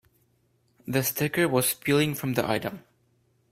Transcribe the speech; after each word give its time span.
The 0.87 1.03
sticker 1.03 1.47
was 1.47 1.75
peeling 1.75 2.15
from 2.15 2.33
the 2.33 2.49
item. 2.49 2.83